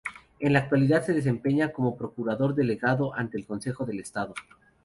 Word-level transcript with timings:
En 0.39 0.53
la 0.53 0.57
actualidad 0.61 1.03
se 1.05 1.13
desempeña 1.13 1.69
como 1.71 1.95
Procurador 1.95 2.55
Delegado 2.55 3.13
ante 3.13 3.37
el 3.37 3.45
Consejo 3.45 3.85
de 3.85 3.97
Estado. 3.99 4.33